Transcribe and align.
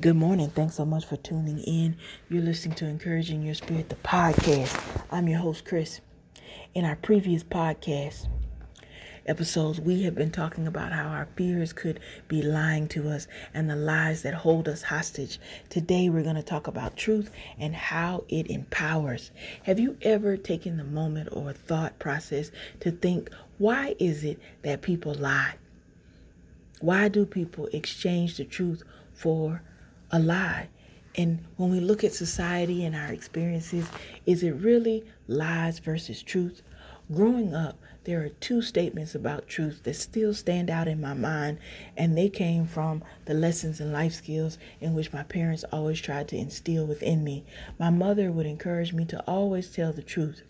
Good 0.00 0.16
morning. 0.16 0.50
Thanks 0.50 0.74
so 0.74 0.84
much 0.84 1.06
for 1.06 1.16
tuning 1.16 1.58
in. 1.60 1.96
You're 2.28 2.42
listening 2.42 2.74
to 2.76 2.86
Encouraging 2.86 3.42
Your 3.42 3.54
Spirit, 3.54 3.88
the 3.88 3.94
podcast. 3.94 4.78
I'm 5.10 5.26
your 5.26 5.38
host, 5.38 5.64
Chris. 5.64 6.00
In 6.74 6.84
our 6.84 6.96
previous 6.96 7.42
podcast 7.42 8.26
episodes, 9.24 9.80
we 9.80 10.02
have 10.02 10.14
been 10.14 10.30
talking 10.30 10.66
about 10.66 10.92
how 10.92 11.06
our 11.08 11.26
fears 11.36 11.72
could 11.72 12.00
be 12.28 12.42
lying 12.42 12.88
to 12.88 13.08
us 13.08 13.26
and 13.54 13.70
the 13.70 13.76
lies 13.76 14.20
that 14.22 14.34
hold 14.34 14.68
us 14.68 14.82
hostage. 14.82 15.38
Today, 15.70 16.10
we're 16.10 16.22
going 16.22 16.36
to 16.36 16.42
talk 16.42 16.66
about 16.66 16.98
truth 16.98 17.30
and 17.58 17.74
how 17.74 18.24
it 18.28 18.50
empowers. 18.50 19.30
Have 19.62 19.80
you 19.80 19.96
ever 20.02 20.36
taken 20.36 20.76
the 20.76 20.84
moment 20.84 21.30
or 21.32 21.54
thought 21.54 21.98
process 21.98 22.50
to 22.80 22.90
think, 22.90 23.30
why 23.56 23.94
is 23.98 24.24
it 24.24 24.40
that 24.60 24.82
people 24.82 25.14
lie? 25.14 25.54
Why 26.80 27.08
do 27.08 27.24
people 27.24 27.70
exchange 27.72 28.36
the 28.36 28.44
truth 28.44 28.82
for 29.14 29.62
a 30.10 30.18
lie. 30.18 30.68
And 31.16 31.44
when 31.56 31.70
we 31.70 31.80
look 31.80 32.04
at 32.04 32.12
society 32.12 32.84
and 32.84 32.94
our 32.94 33.12
experiences, 33.12 33.86
is 34.26 34.42
it 34.42 34.50
really 34.50 35.04
lies 35.28 35.78
versus 35.78 36.22
truth? 36.22 36.62
Growing 37.12 37.54
up, 37.54 37.78
there 38.04 38.22
are 38.22 38.28
two 38.28 38.62
statements 38.62 39.14
about 39.14 39.48
truth 39.48 39.82
that 39.84 39.94
still 39.94 40.34
stand 40.34 40.70
out 40.70 40.88
in 40.88 41.00
my 41.00 41.14
mind, 41.14 41.58
and 41.96 42.16
they 42.16 42.28
came 42.28 42.66
from 42.66 43.02
the 43.24 43.34
lessons 43.34 43.80
and 43.80 43.92
life 43.92 44.12
skills 44.12 44.58
in 44.80 44.94
which 44.94 45.12
my 45.12 45.22
parents 45.22 45.64
always 45.72 46.00
tried 46.00 46.28
to 46.28 46.36
instill 46.36 46.86
within 46.86 47.24
me. 47.24 47.44
My 47.78 47.90
mother 47.90 48.30
would 48.30 48.46
encourage 48.46 48.92
me 48.92 49.04
to 49.06 49.20
always 49.26 49.68
tell 49.70 49.92
the 49.92 50.02
truth, 50.02 50.42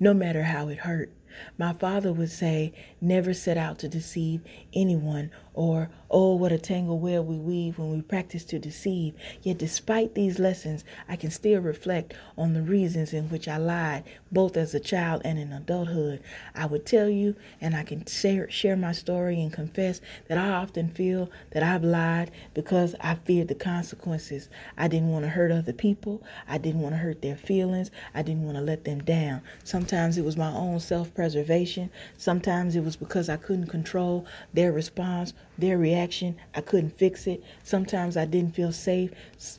no 0.00 0.14
matter 0.14 0.42
how 0.44 0.68
it 0.68 0.78
hurt. 0.78 1.12
My 1.58 1.72
father 1.72 2.12
would 2.12 2.30
say, 2.30 2.72
Never 3.00 3.34
set 3.34 3.56
out 3.56 3.78
to 3.80 3.88
deceive 3.88 4.40
anyone, 4.74 5.30
or, 5.54 5.90
Oh, 6.14 6.34
what 6.34 6.52
a 6.52 6.58
tangle 6.58 6.98
web 6.98 7.26
we 7.26 7.38
weave 7.38 7.78
when 7.78 7.90
we 7.90 8.02
practice 8.02 8.44
to 8.44 8.58
deceive. 8.58 9.14
Yet, 9.42 9.56
despite 9.56 10.14
these 10.14 10.38
lessons, 10.38 10.84
I 11.08 11.16
can 11.16 11.30
still 11.30 11.62
reflect 11.62 12.12
on 12.36 12.52
the 12.52 12.60
reasons 12.60 13.14
in 13.14 13.30
which 13.30 13.48
I 13.48 13.56
lied, 13.56 14.04
both 14.30 14.58
as 14.58 14.74
a 14.74 14.80
child 14.80 15.22
and 15.24 15.38
in 15.38 15.52
adulthood. 15.52 16.20
I 16.54 16.66
would 16.66 16.84
tell 16.84 17.08
you, 17.08 17.34
and 17.62 17.74
I 17.74 17.82
can 17.82 18.04
share, 18.04 18.50
share 18.50 18.76
my 18.76 18.92
story 18.92 19.40
and 19.40 19.50
confess 19.50 20.02
that 20.28 20.36
I 20.36 20.50
often 20.50 20.90
feel 20.90 21.30
that 21.52 21.62
I've 21.62 21.82
lied 21.82 22.30
because 22.52 22.94
I 23.00 23.14
feared 23.14 23.48
the 23.48 23.54
consequences. 23.54 24.50
I 24.76 24.88
didn't 24.88 25.08
want 25.08 25.24
to 25.24 25.30
hurt 25.30 25.50
other 25.50 25.72
people, 25.72 26.22
I 26.46 26.58
didn't 26.58 26.82
want 26.82 26.94
to 26.94 26.98
hurt 26.98 27.22
their 27.22 27.36
feelings, 27.36 27.90
I 28.14 28.20
didn't 28.20 28.44
want 28.44 28.58
to 28.58 28.62
let 28.62 28.84
them 28.84 29.02
down. 29.02 29.40
Sometimes 29.64 30.18
it 30.18 30.26
was 30.26 30.36
my 30.36 30.52
own 30.52 30.78
self 30.78 31.14
preservation. 31.22 31.88
Sometimes 32.18 32.74
it 32.74 32.82
was 32.82 32.96
because 32.96 33.28
I 33.28 33.36
couldn't 33.36 33.68
control 33.68 34.26
their 34.52 34.72
response, 34.72 35.34
their 35.56 35.78
reaction. 35.78 36.34
I 36.52 36.62
couldn't 36.62 36.98
fix 36.98 37.28
it. 37.28 37.44
Sometimes 37.62 38.16
I 38.16 38.24
didn't 38.24 38.56
feel 38.56 38.72
safe 38.72 39.12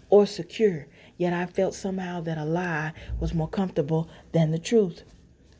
or 0.09 0.25
secure. 0.25 0.87
Yet 1.15 1.31
I 1.31 1.45
felt 1.45 1.73
somehow 1.73 2.19
that 2.19 2.37
a 2.37 2.43
lie 2.43 2.91
was 3.17 3.33
more 3.33 3.47
comfortable 3.47 4.09
than 4.33 4.51
the 4.51 4.59
truth. 4.59 5.03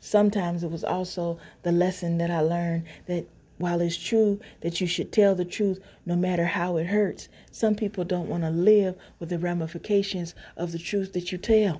Sometimes 0.02 0.62
it 0.62 0.72
was 0.72 0.84
also 0.84 1.40
the 1.62 1.72
lesson 1.72 2.18
that 2.18 2.30
I 2.30 2.42
learned 2.42 2.84
that 3.06 3.26
while 3.58 3.80
it's 3.80 3.96
true 3.96 4.42
that 4.60 4.82
you 4.82 4.88
should 4.88 5.14
tell 5.14 5.36
the 5.36 5.46
truth 5.46 5.80
no 6.06 6.18
matter 6.18 6.48
how 6.48 6.76
it 6.76 6.88
hurts, 6.88 7.30
some 7.50 7.76
people 7.76 8.04
don't 8.04 8.28
want 8.28 8.44
to 8.44 8.50
live 8.50 8.98
with 9.20 9.30
the 9.30 9.40
ramifications 9.40 10.36
of 10.58 10.74
the 10.74 10.80
truth 10.80 11.14
that 11.14 11.32
you 11.32 11.38
tell. 11.38 11.80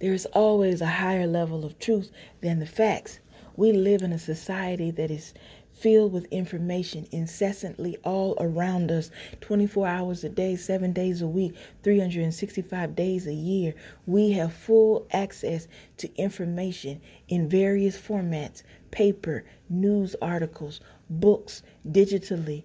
There 0.00 0.12
is 0.12 0.26
always 0.26 0.80
a 0.80 0.86
higher 0.86 1.26
level 1.26 1.64
of 1.64 1.78
truth 1.78 2.12
than 2.40 2.60
the 2.60 2.66
facts. 2.66 3.18
We 3.56 3.72
live 3.72 4.02
in 4.02 4.12
a 4.12 4.18
society 4.18 4.92
that 4.92 5.10
is 5.10 5.34
filled 5.72 6.12
with 6.12 6.24
information 6.26 7.06
incessantly 7.10 7.96
all 8.04 8.36
around 8.38 8.90
us 8.90 9.10
24 9.40 9.86
hours 9.86 10.24
a 10.24 10.28
day, 10.28 10.54
seven 10.54 10.92
days 10.92 11.22
a 11.22 11.26
week, 11.26 11.54
365 11.82 12.94
days 12.94 13.26
a 13.26 13.32
year. 13.32 13.74
We 14.06 14.30
have 14.32 14.52
full 14.52 15.06
access 15.10 15.66
to 15.98 16.14
information 16.16 17.00
in 17.28 17.48
various 17.48 17.98
formats 17.98 18.62
paper, 18.90 19.44
news 19.68 20.14
articles, 20.22 20.80
books, 21.10 21.62
digitally, 21.88 22.64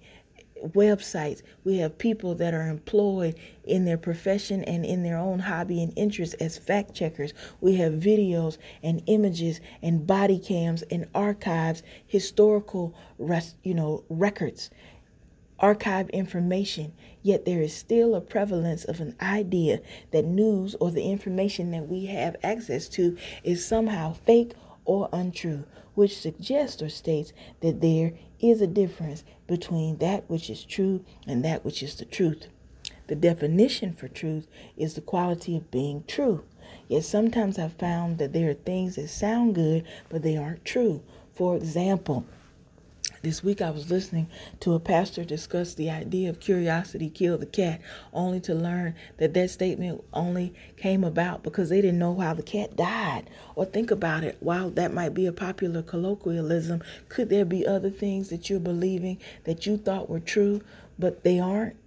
websites. 0.63 1.41
We 1.63 1.77
have 1.77 1.97
people 1.97 2.35
that 2.35 2.53
are 2.53 2.67
employed 2.67 3.35
in 3.63 3.85
their 3.85 3.97
profession 3.97 4.63
and 4.63 4.85
in 4.85 5.03
their 5.03 5.17
own 5.17 5.39
hobby 5.39 5.83
and 5.83 5.93
interest 5.95 6.35
as 6.39 6.57
fact 6.57 6.93
checkers. 6.93 7.33
We 7.61 7.75
have 7.75 7.93
videos 7.93 8.57
and 8.81 9.03
images 9.07 9.61
and 9.81 10.07
body 10.07 10.39
cams 10.39 10.81
and 10.83 11.07
archives, 11.13 11.83
historical, 12.07 12.95
you 13.63 13.73
know, 13.73 14.03
records 14.09 14.69
archive 15.63 16.09
information, 16.09 16.91
yet 17.21 17.45
there 17.45 17.61
is 17.61 17.73
still 17.73 18.15
a 18.15 18.21
prevalence 18.21 18.83
of 18.83 18.99
an 18.99 19.15
idea 19.21 19.79
that 20.11 20.25
news 20.25 20.75
or 20.81 20.91
the 20.91 21.03
information 21.03 21.71
that 21.71 21.87
we 21.87 22.05
have 22.05 22.35
access 22.43 22.89
to 22.89 23.15
is 23.45 23.65
somehow 23.65 24.11
fake 24.11 24.51
or 24.85 25.09
untrue, 25.11 25.63
which 25.95 26.17
suggests 26.17 26.81
or 26.81 26.89
states 26.89 27.33
that 27.61 27.81
there 27.81 28.13
is 28.39 28.61
a 28.61 28.67
difference 28.67 29.23
between 29.47 29.97
that 29.97 30.29
which 30.29 30.49
is 30.49 30.63
true 30.63 31.03
and 31.27 31.43
that 31.45 31.63
which 31.63 31.81
is 31.83 31.95
the 31.95 32.05
truth. 32.05 32.47
The 33.07 33.15
definition 33.15 33.93
for 33.93 34.07
truth 34.07 34.47
is 34.77 34.93
the 34.93 35.01
quality 35.01 35.57
of 35.57 35.71
being 35.71 36.03
true. 36.07 36.43
Yet 36.87 37.03
sometimes 37.03 37.59
I've 37.59 37.73
found 37.73 38.17
that 38.17 38.33
there 38.33 38.49
are 38.49 38.55
things 38.55 38.95
that 38.95 39.09
sound 39.09 39.55
good, 39.55 39.85
but 40.09 40.21
they 40.21 40.37
aren't 40.37 40.65
true. 40.65 41.01
For 41.33 41.55
example, 41.55 42.25
this 43.23 43.41
week 43.41 43.61
I 43.61 43.69
was 43.69 43.89
listening 43.89 44.27
to 44.59 44.73
a 44.73 44.81
pastor 44.81 45.23
discuss 45.23 45.75
the 45.75 45.89
idea 45.89 46.29
of 46.29 46.41
curiosity 46.41 47.09
killed 47.09 47.39
the 47.39 47.45
cat, 47.45 47.79
only 48.11 48.41
to 48.41 48.53
learn 48.53 48.95
that 49.17 49.33
that 49.33 49.49
statement 49.49 50.03
only 50.11 50.53
came 50.75 51.05
about 51.05 51.41
because 51.41 51.69
they 51.69 51.79
didn't 51.79 51.99
know 51.99 52.19
how 52.19 52.33
the 52.33 52.43
cat 52.43 52.75
died. 52.75 53.29
Or 53.55 53.63
think 53.63 53.91
about 53.91 54.25
it, 54.25 54.35
while 54.41 54.69
that 54.71 54.93
might 54.93 55.13
be 55.13 55.25
a 55.25 55.31
popular 55.31 55.81
colloquialism, 55.81 56.83
could 57.07 57.29
there 57.29 57.45
be 57.45 57.65
other 57.65 57.89
things 57.89 58.27
that 58.27 58.49
you're 58.49 58.59
believing 58.59 59.17
that 59.45 59.65
you 59.65 59.77
thought 59.77 60.09
were 60.09 60.19
true, 60.19 60.61
but 60.99 61.23
they 61.23 61.39
aren't? 61.39 61.77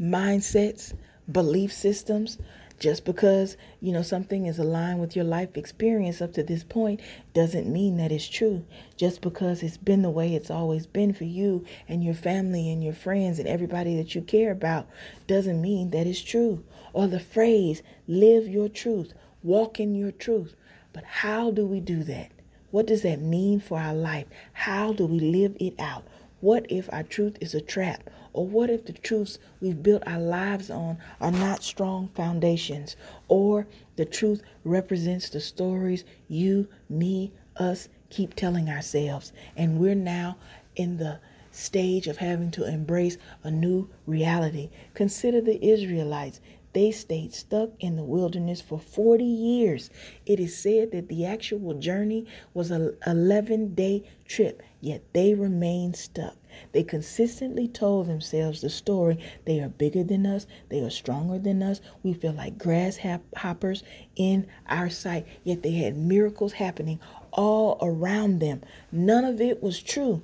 Mindsets, 0.00 0.94
belief 1.30 1.72
systems, 1.72 2.38
just 2.80 3.04
because, 3.04 3.56
you 3.80 3.92
know, 3.92 4.02
something 4.02 4.46
is 4.46 4.58
aligned 4.58 5.00
with 5.00 5.14
your 5.14 5.24
life 5.24 5.56
experience 5.56 6.20
up 6.20 6.32
to 6.34 6.42
this 6.42 6.64
point 6.64 7.00
doesn't 7.32 7.72
mean 7.72 7.96
that 7.98 8.12
it's 8.12 8.28
true. 8.28 8.64
Just 8.96 9.20
because 9.20 9.62
it's 9.62 9.76
been 9.76 10.02
the 10.02 10.10
way 10.10 10.34
it's 10.34 10.50
always 10.50 10.86
been 10.86 11.12
for 11.12 11.24
you 11.24 11.64
and 11.88 12.04
your 12.04 12.14
family 12.14 12.70
and 12.70 12.82
your 12.82 12.92
friends 12.92 13.38
and 13.38 13.48
everybody 13.48 13.96
that 13.96 14.14
you 14.14 14.22
care 14.22 14.50
about 14.50 14.88
doesn't 15.26 15.62
mean 15.62 15.90
that 15.90 16.06
it's 16.06 16.22
true. 16.22 16.64
Or 16.92 17.06
the 17.06 17.20
phrase, 17.20 17.82
live 18.06 18.48
your 18.48 18.68
truth, 18.68 19.14
walk 19.42 19.78
in 19.78 19.94
your 19.94 20.12
truth. 20.12 20.54
But 20.92 21.04
how 21.04 21.50
do 21.50 21.66
we 21.66 21.80
do 21.80 22.02
that? 22.04 22.30
What 22.70 22.86
does 22.86 23.02
that 23.02 23.20
mean 23.20 23.60
for 23.60 23.78
our 23.78 23.94
life? 23.94 24.26
How 24.52 24.92
do 24.92 25.06
we 25.06 25.20
live 25.20 25.56
it 25.60 25.74
out? 25.78 26.04
What 26.44 26.70
if 26.70 26.92
our 26.92 27.04
truth 27.04 27.38
is 27.40 27.54
a 27.54 27.60
trap? 27.62 28.10
Or 28.34 28.46
what 28.46 28.68
if 28.68 28.84
the 28.84 28.92
truths 28.92 29.38
we've 29.62 29.82
built 29.82 30.02
our 30.06 30.20
lives 30.20 30.68
on 30.68 30.98
are 31.18 31.32
not 31.32 31.62
strong 31.62 32.08
foundations? 32.08 32.96
Or 33.28 33.66
the 33.96 34.04
truth 34.04 34.42
represents 34.62 35.30
the 35.30 35.40
stories 35.40 36.04
you, 36.28 36.68
me, 36.90 37.32
us 37.56 37.88
keep 38.10 38.34
telling 38.34 38.68
ourselves. 38.68 39.32
And 39.56 39.78
we're 39.78 39.94
now 39.94 40.36
in 40.76 40.98
the 40.98 41.18
stage 41.50 42.08
of 42.08 42.18
having 42.18 42.50
to 42.50 42.68
embrace 42.68 43.16
a 43.42 43.50
new 43.50 43.88
reality. 44.04 44.68
Consider 44.92 45.40
the 45.40 45.66
Israelites. 45.66 46.42
They 46.74 46.90
stayed 46.90 47.32
stuck 47.32 47.70
in 47.78 47.94
the 47.94 48.02
wilderness 48.02 48.60
for 48.60 48.80
40 48.80 49.24
years. 49.24 49.90
It 50.26 50.40
is 50.40 50.58
said 50.58 50.90
that 50.90 51.08
the 51.08 51.24
actual 51.24 51.74
journey 51.74 52.26
was 52.52 52.72
an 52.72 52.96
11 53.06 53.74
day 53.76 54.02
trip, 54.26 54.60
yet 54.80 55.02
they 55.12 55.34
remained 55.34 55.94
stuck. 55.94 56.36
They 56.72 56.82
consistently 56.82 57.68
told 57.68 58.08
themselves 58.08 58.60
the 58.60 58.70
story 58.70 59.18
they 59.44 59.60
are 59.60 59.68
bigger 59.68 60.02
than 60.02 60.26
us, 60.26 60.48
they 60.68 60.80
are 60.80 60.90
stronger 60.90 61.38
than 61.38 61.62
us. 61.62 61.80
We 62.02 62.12
feel 62.12 62.32
like 62.32 62.58
grasshoppers 62.58 63.84
in 64.16 64.48
our 64.66 64.90
sight, 64.90 65.26
yet 65.44 65.62
they 65.62 65.72
had 65.72 65.96
miracles 65.96 66.54
happening 66.54 66.98
all 67.32 67.78
around 67.82 68.40
them. 68.40 68.62
None 68.90 69.24
of 69.24 69.40
it 69.40 69.62
was 69.62 69.80
true. 69.80 70.22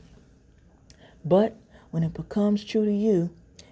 But 1.25 1.57
when 1.93 2.03
it 2.03 2.15
becomes 2.15 2.65
true 2.65 2.85
to 2.85 2.93
you, 2.93 3.31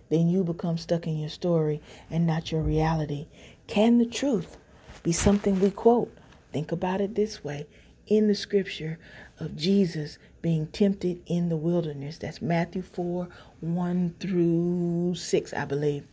then 0.08 0.28
you 0.28 0.44
become 0.44 0.78
stuck 0.78 1.06
in 1.06 1.18
your 1.18 1.28
story 1.28 1.80
and 2.10 2.26
not 2.26 2.50
your 2.50 2.62
reality. 2.62 3.26
Can 3.66 3.98
the 3.98 4.06
truth 4.06 4.56
be 5.02 5.12
something 5.12 5.60
we 5.60 5.70
quote? 5.70 6.12
Think 6.52 6.72
about 6.72 7.00
it 7.00 7.14
this 7.14 7.44
way 7.44 7.66
in 8.06 8.26
the 8.26 8.34
scripture 8.34 8.98
of 9.38 9.56
Jesus 9.56 10.18
being 10.40 10.66
tempted 10.68 11.20
in 11.26 11.48
the 11.48 11.56
wilderness. 11.56 12.18
That's 12.18 12.40
Matthew 12.40 12.82
4 12.82 13.28
1 13.60 14.14
through 14.18 15.14
6, 15.14 15.52
I 15.52 15.64
believe. 15.64 16.04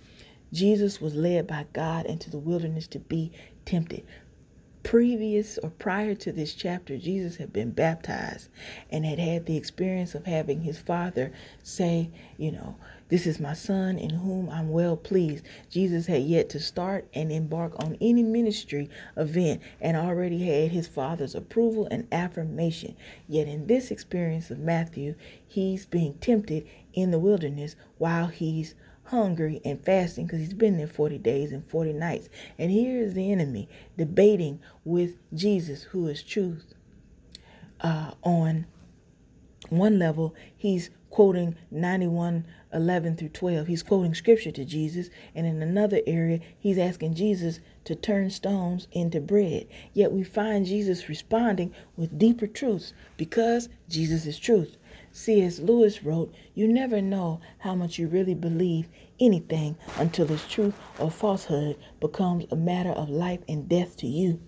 Jesus 0.52 1.02
was 1.02 1.16
led 1.16 1.48
by 1.48 1.66
God 1.74 2.06
into 2.06 2.30
the 2.30 2.38
wilderness 2.38 2.88
to 2.88 3.00
be 3.00 3.32
tempted 3.66 4.04
previous 4.86 5.58
or 5.58 5.72
prior 5.72 6.14
to 6.14 6.32
this 6.32 6.54
chapter, 6.54 6.96
Jesus 6.96 7.38
had 7.38 7.52
been 7.52 7.72
baptized 7.72 8.50
and 8.92 9.04
had 9.04 9.18
had 9.18 9.48
the 9.48 9.58
experience 9.58 10.14
of 10.14 10.26
having 10.28 10.62
his 10.62 10.78
father 10.78 11.34
say, 11.64 12.12
you 12.38 12.52
know, 12.52 12.76
This 13.10 13.26
is 13.26 13.40
my 13.40 13.56
son 13.56 13.98
in 13.98 14.12
whom 14.12 14.48
I'm 14.48 14.70
well 14.70 14.96
pleased. 14.96 15.44
Jesus 15.72 16.06
had 16.06 16.22
yet 16.22 16.50
to 16.50 16.60
start 16.60 17.08
and 17.16 17.32
embark 17.32 17.74
on 17.84 17.98
any 18.00 18.22
ministry 18.22 18.90
event 19.18 19.62
and 19.82 19.98
already 19.98 20.46
had 20.46 20.72
his 20.72 20.88
father's 20.88 21.34
approval 21.34 21.88
and 21.90 22.08
affirmation. 22.12 22.96
Yet 23.28 23.48
in 23.48 23.66
this 23.66 23.90
experience 23.90 24.52
of 24.52 24.60
Matthew, 24.60 25.16
he's 25.48 25.88
being 25.88 26.14
tempted 26.20 26.68
in 26.96 27.12
the 27.12 27.20
wilderness 27.20 27.76
while 27.98 28.28
he's 28.28 28.74
hungry 29.06 29.62
and 29.64 29.84
fasting 29.84 30.26
because 30.26 30.40
he's 30.40 30.54
been 30.54 30.78
there 30.78 30.88
40 30.88 31.20
days 31.20 31.52
and 31.52 31.68
40 31.70 31.94
nights. 31.94 32.30
And 32.58 32.72
here 32.72 33.00
is 33.00 33.14
the 33.14 33.32
enemy 33.32 33.70
debating 33.98 34.60
with 34.84 35.16
Jesus, 35.34 35.84
who 35.84 36.08
is 36.08 36.24
truth, 36.24 36.74
uh, 37.82 38.12
on 38.24 38.66
one 39.70 40.00
level, 40.00 40.34
he's 40.56 40.90
quoting 41.10 41.56
91 41.72 42.46
11 42.74 43.16
through 43.16 43.30
12. 43.30 43.68
He's 43.68 43.84
quoting 43.84 44.14
scripture 44.14 44.52
to 44.52 44.66
Jesus. 44.66 45.10
And 45.34 45.48
in 45.48 45.62
another 45.62 46.02
area, 46.06 46.42
he's 46.60 46.78
asking 46.78 47.16
Jesus 47.16 47.62
to 47.86 47.96
turn 47.96 48.30
stones 48.30 48.88
into 48.92 49.22
bread. 49.22 49.68
Yet 49.94 50.12
we 50.12 50.24
find 50.24 50.66
Jesus 50.66 51.08
responding 51.08 51.74
with 51.96 52.20
deeper 52.20 52.48
truths 52.48 52.94
because 53.16 53.70
Jesus 53.88 54.26
is 54.26 54.38
truth. 54.38 54.76
C.S. 55.18 55.60
Lewis 55.60 56.04
wrote, 56.04 56.34
You 56.56 56.68
never 56.68 57.02
know 57.02 57.40
how 57.60 57.74
much 57.74 57.98
you 57.98 58.10
really 58.10 58.34
believe 58.34 58.90
anything 59.18 59.78
until 59.98 60.30
its 60.30 60.46
truth 60.46 60.76
or 61.00 61.10
falsehood 61.10 61.78
becomes 62.02 62.46
a 62.52 62.58
matter 62.58 62.90
of 62.90 63.10
life 63.10 63.40
and 63.48 63.70
death 63.70 63.96
to 63.98 64.08
you 64.08 64.42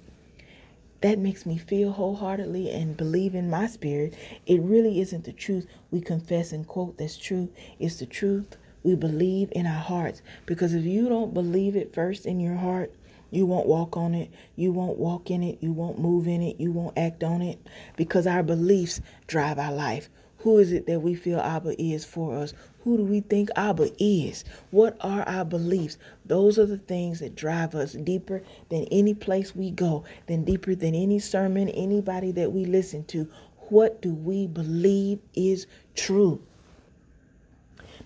that 0.99 1.19
makes 1.19 1.45
me 1.45 1.57
feel 1.57 1.91
wholeheartedly 1.91 2.69
and 2.71 2.97
believe 2.97 3.33
in 3.33 3.49
my 3.49 3.65
spirit. 3.67 4.13
It 4.45 4.61
really 4.61 4.99
isn't 4.99 5.23
the 5.23 5.31
truth 5.31 5.67
we 5.89 6.01
confess 6.01 6.51
and 6.51 6.67
quote 6.67 6.97
that's 6.97 7.15
true. 7.15 7.47
It's 7.79 7.99
the 7.99 8.05
truth 8.05 8.57
we 8.83 8.95
believe 8.95 9.49
in 9.53 9.65
our 9.65 9.81
hearts. 9.81 10.21
Because 10.45 10.73
if 10.73 10.83
you 10.83 11.07
don't 11.07 11.33
believe 11.33 11.77
it 11.77 11.93
first 11.93 12.25
in 12.25 12.41
your 12.41 12.55
heart, 12.55 12.91
you 13.31 13.45
won't 13.45 13.67
walk 13.67 13.95
on 13.95 14.13
it. 14.13 14.31
You 14.57 14.73
won't 14.73 14.97
walk 14.97 15.31
in 15.31 15.43
it. 15.43 15.59
You 15.61 15.71
won't 15.71 15.99
move 15.99 16.27
in 16.27 16.41
it. 16.41 16.59
You 16.59 16.73
won't 16.73 16.97
act 16.97 17.23
on 17.23 17.41
it. 17.41 17.59
Because 17.95 18.27
our 18.27 18.43
beliefs 18.43 18.99
drive 19.27 19.59
our 19.59 19.73
life. 19.73 20.09
Who 20.39 20.59
is 20.59 20.71
it 20.71 20.85
that 20.85 21.01
we 21.01 21.15
feel 21.15 21.39
Abba 21.39 21.81
is 21.81 22.05
for 22.05 22.35
us? 22.35 22.53
Who 22.83 22.97
do 22.97 23.03
we 23.03 23.21
think 23.21 23.49
Abba 23.55 23.89
is? 23.97 24.45
What 24.71 24.95
are 25.01 25.23
our 25.23 25.43
beliefs? 25.43 25.97
Those 26.25 26.59
are 26.59 26.65
the 26.65 26.77
things 26.77 27.19
that 27.19 27.35
drive 27.35 27.75
us 27.75 27.93
deeper 27.93 28.43
than 28.69 28.85
any 28.91 29.13
place 29.13 29.55
we 29.55 29.71
go, 29.71 30.03
than 30.27 30.43
deeper 30.43 30.75
than 30.75 30.95
any 30.95 31.19
sermon, 31.19 31.69
anybody 31.69 32.31
that 32.33 32.53
we 32.53 32.65
listen 32.65 33.03
to. 33.05 33.27
What 33.69 34.01
do 34.01 34.13
we 34.13 34.47
believe 34.47 35.19
is 35.33 35.67
true? 35.95 36.41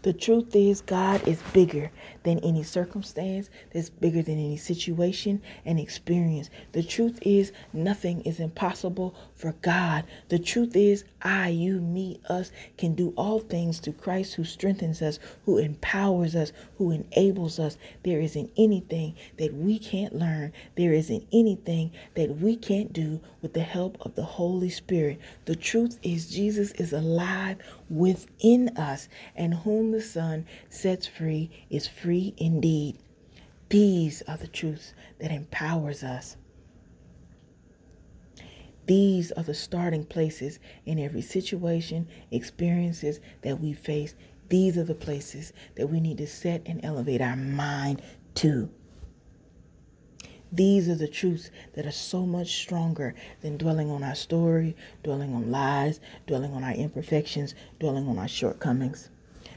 The 0.04 0.14
truth 0.14 0.56
is, 0.56 0.82
God 0.82 1.28
is 1.28 1.40
bigger 1.54 1.92
than 2.24 2.40
any 2.40 2.64
circumstance, 2.64 3.52
that's 3.72 3.92
bigger 3.92 4.24
than 4.24 4.34
any 4.34 4.58
situation 4.58 5.42
and 5.64 5.80
experience. 5.80 6.50
The 6.72 6.82
truth 6.82 7.20
is, 7.22 7.52
nothing 7.72 8.22
is 8.22 8.40
impossible 8.40 9.14
for 9.36 9.54
God. 9.62 10.06
The 10.30 10.40
truth 10.40 10.76
is, 10.76 11.04
I, 11.22 11.50
you, 11.50 11.80
me, 11.82 12.20
us 12.30 12.52
can 12.78 12.96
do 12.96 13.14
all 13.16 13.40
things 13.40 13.78
through 13.78 13.94
Christ 13.94 14.34
who 14.34 14.44
strengthens 14.44 15.04
us, 15.04 15.20
who 15.46 15.60
empowers 15.60 16.36
us, 16.36 16.52
who 16.80 16.90
enables 16.90 17.60
us. 17.60 17.78
There 18.02 18.22
isn't 18.22 18.50
anything 18.58 19.14
that 19.38 19.54
we 19.54 19.78
can't 19.78 20.16
learn. 20.16 20.52
There 20.76 20.94
isn't 20.94 21.28
anything 21.32 21.92
that 22.16 22.38
we 22.38 22.56
can't 22.56 22.92
do 22.92 23.20
with 23.44 23.54
the 23.54 23.62
help 23.62 23.98
of 24.02 24.16
the 24.16 24.24
Holy 24.24 24.70
Spirit. 24.70 25.20
The 25.46 25.56
truth 25.56 26.00
is, 26.02 26.32
Jesus 26.32 26.72
is 26.72 26.92
alive 26.92 27.58
within 27.92 28.70
us, 28.78 29.10
and 29.36 29.54
whom 29.54 29.92
the 29.92 30.02
Son 30.02 30.46
sets 30.70 31.06
free 31.06 31.52
is 31.70 31.88
free 31.88 32.34
indeed. 32.38 32.98
These 33.70 34.24
are 34.28 34.38
the 34.38 34.48
truths 34.48 34.94
that 35.20 35.32
empowers 35.32 36.04
us. 36.04 36.38
These 38.88 39.32
are 39.34 39.44
the 39.44 39.54
starting 39.54 40.06
places 40.06 40.60
in 40.86 41.00
every 41.00 41.22
situation, 41.22 42.08
experiences 42.32 43.20
that 43.42 43.60
we 43.60 43.74
face. 43.74 44.16
These 44.50 44.78
are 44.78 44.84
the 44.84 44.96
places 44.96 45.54
that 45.76 45.88
we 45.88 46.00
need 46.00 46.18
to 46.18 46.28
set 46.28 46.62
and 46.66 46.84
elevate 46.84 47.22
our 47.22 47.36
mind 47.36 48.02
to. 48.36 48.70
These 50.54 50.90
are 50.90 50.96
the 50.96 51.08
truths 51.08 51.50
that 51.74 51.86
are 51.86 51.92
so 51.92 52.26
much 52.26 52.58
stronger 52.58 53.16
than 53.40 53.56
dwelling 53.56 53.90
on 53.90 54.04
our 54.04 54.16
story, 54.16 54.76
dwelling 55.02 55.34
on 55.34 55.50
lies, 55.50 56.02
dwelling 56.28 56.54
on 56.54 56.64
our 56.64 56.74
imperfections, 56.74 57.56
dwelling 57.80 58.08
on 58.10 58.20
our 58.20 58.28
shortcomings. 58.28 59.10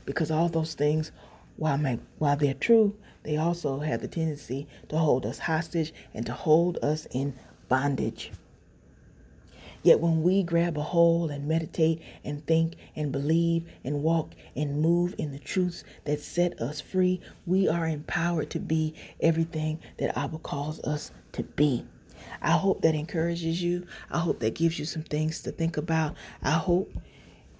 Because 0.05 0.31
all 0.31 0.49
those 0.49 0.75
things, 0.75 1.11
while, 1.56 1.79
may, 1.79 1.99
while 2.19 2.37
they're 2.37 2.55
true, 2.55 2.94
they 3.25 3.37
also 3.37 3.81
have 3.81 4.02
the 4.02 4.08
tendency 4.08 4.69
to 4.88 4.99
hold 4.99 5.26
us 5.26 5.41
hostage 5.41 5.93
and 6.14 6.25
to 6.26 6.32
hold 6.32 6.79
us 6.82 7.08
in 7.11 7.35
bondage. 7.69 8.31
Yet 9.85 10.01
when 10.01 10.23
we 10.23 10.43
grab 10.43 10.79
a 10.79 10.83
hold 10.83 11.31
and 11.31 11.47
meditate 11.47 12.01
and 12.25 12.45
think 12.47 12.77
and 12.97 13.13
believe 13.13 13.69
and 13.85 14.03
walk 14.03 14.35
and 14.57 14.81
move 14.81 15.15
in 15.19 15.31
the 15.31 15.39
truths 15.39 15.85
that 16.05 16.21
set 16.21 16.59
us 16.61 16.81
free, 16.81 17.21
we 17.45 17.69
are 17.69 17.87
empowered 17.87 18.49
to 18.51 18.59
be 18.59 18.95
everything 19.21 19.79
that 19.99 20.19
Abba 20.19 20.39
calls 20.39 20.81
us 20.81 21.13
to 21.33 21.43
be. 21.43 21.85
I 22.41 22.53
hope 22.53 22.81
that 22.81 22.95
encourages 22.95 23.63
you. 23.63 23.87
I 24.11 24.21
hope 24.21 24.41
that 24.41 24.55
gives 24.55 24.79
you 24.79 24.87
some 24.87 25.03
things 25.03 25.43
to 25.43 25.53
think 25.53 25.77
about. 25.77 26.17
I 26.43 26.53
hope 26.53 26.91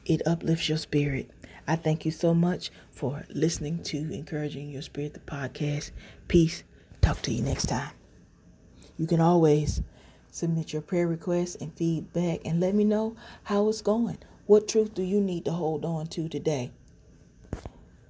it 0.07 0.27
uplifts 0.27 0.69
your 0.69 0.79
spirit. 0.79 1.31
I 1.69 1.77
thank 1.77 2.07
you 2.07 2.11
so 2.11 2.33
much 2.33 2.71
for 2.91 3.25
listening 3.29 3.83
to 3.85 3.99
Encouraging 3.99 4.71
Your 4.71 4.83
Spirit, 4.83 5.13
the 5.13 5.21
podcast. 5.21 5.91
Peace. 6.29 6.65
Talk 7.03 7.21
to 7.23 7.33
you 7.33 7.43
next 7.43 7.67
time. 7.67 7.93
You 8.97 9.07
can 9.07 9.21
always 9.21 9.83
Submit 10.35 10.73
your 10.73 10.83
prayer 10.83 11.07
requests 11.07 11.55
and 11.55 11.73
feedback 11.73 12.41
and 12.45 12.59
let 12.59 12.75
me 12.75 12.83
know 12.83 13.15
how 13.45 13.69
it's 13.69 13.81
going. 13.81 14.19
What 14.47 14.67
truth 14.67 14.93
do 14.93 15.05
you 15.05 15.21
need 15.21 15.45
to 15.45 15.53
hold 15.53 15.85
on 15.85 16.09
to 16.09 16.29
today? 16.29 16.73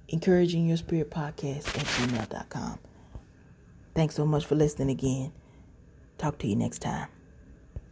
Encouraging 0.07 0.67
Your 0.67 0.77
Spirit 0.77 1.11
Podcast 1.11 1.67
at 1.67 1.85
gmail.com. 1.85 2.79
Thanks 3.93 4.15
so 4.15 4.25
much 4.25 4.43
for 4.43 4.55
listening 4.55 4.89
again. 4.89 5.33
Talk 6.17 6.39
to 6.39 6.47
you 6.47 6.55
next 6.55 6.79
time. 6.79 7.14